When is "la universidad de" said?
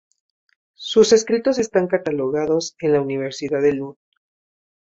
2.93-3.73